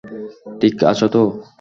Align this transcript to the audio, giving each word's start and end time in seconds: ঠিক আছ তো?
ঠিক 0.61 0.75
আছ 0.83 0.99
তো? 1.13 1.21